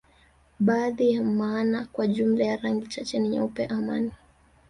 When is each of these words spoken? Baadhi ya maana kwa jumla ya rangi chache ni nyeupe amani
Baadhi 0.59 1.11
ya 1.13 1.23
maana 1.23 1.85
kwa 1.91 2.07
jumla 2.07 2.45
ya 2.45 2.57
rangi 2.57 2.87
chache 2.87 3.19
ni 3.19 3.29
nyeupe 3.29 3.65
amani 3.65 4.11